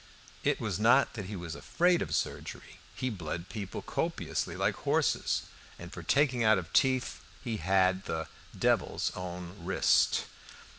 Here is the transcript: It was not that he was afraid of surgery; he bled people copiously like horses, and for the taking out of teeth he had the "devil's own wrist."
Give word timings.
It 0.43 0.59
was 0.59 0.79
not 0.79 1.13
that 1.13 1.25
he 1.25 1.35
was 1.35 1.53
afraid 1.53 2.01
of 2.01 2.15
surgery; 2.15 2.79
he 2.95 3.11
bled 3.11 3.49
people 3.49 3.83
copiously 3.83 4.55
like 4.55 4.73
horses, 4.77 5.43
and 5.77 5.93
for 5.93 6.01
the 6.01 6.07
taking 6.07 6.43
out 6.43 6.57
of 6.57 6.73
teeth 6.73 7.21
he 7.43 7.57
had 7.57 8.05
the 8.05 8.27
"devil's 8.57 9.11
own 9.15 9.63
wrist." 9.63 10.23